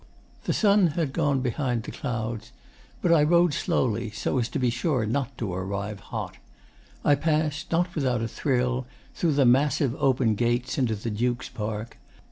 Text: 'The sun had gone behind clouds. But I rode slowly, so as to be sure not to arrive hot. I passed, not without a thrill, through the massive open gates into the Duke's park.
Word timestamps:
'The 0.45 0.53
sun 0.53 0.87
had 0.97 1.13
gone 1.13 1.41
behind 1.41 1.83
clouds. 1.93 2.51
But 3.03 3.11
I 3.13 3.21
rode 3.21 3.53
slowly, 3.53 4.09
so 4.09 4.39
as 4.39 4.49
to 4.49 4.57
be 4.57 4.71
sure 4.71 5.05
not 5.05 5.37
to 5.37 5.53
arrive 5.53 5.99
hot. 5.99 6.37
I 7.05 7.13
passed, 7.13 7.71
not 7.71 7.93
without 7.93 8.23
a 8.23 8.27
thrill, 8.27 8.87
through 9.13 9.33
the 9.33 9.45
massive 9.45 9.95
open 9.99 10.33
gates 10.33 10.79
into 10.79 10.95
the 10.95 11.11
Duke's 11.11 11.49
park. 11.49 11.99